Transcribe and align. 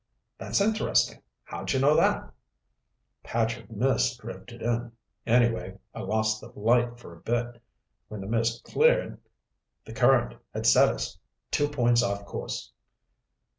"That's 0.39 0.59
interesting. 0.61 1.21
How'd 1.43 1.73
you 1.73 1.79
know 1.79 1.95
that?" 1.95 2.27
"Patch 3.21 3.57
of 3.57 3.69
mist 3.69 4.19
drifted 4.19 4.63
in. 4.63 4.93
Anyway, 5.27 5.77
I 5.93 5.99
lost 5.99 6.41
the 6.41 6.47
light 6.59 6.97
for 6.97 7.13
a 7.13 7.21
bit. 7.21 7.61
When 8.07 8.19
the 8.21 8.25
mist 8.25 8.63
cleared, 8.63 9.19
the 9.85 9.93
current 9.93 10.39
had 10.55 10.65
set 10.65 10.89
us 10.89 11.19
two 11.51 11.67
points 11.69 12.01
off 12.01 12.25
course." 12.25 12.71